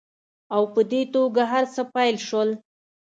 [0.55, 2.49] او په دې توګه هرڅه پیل شول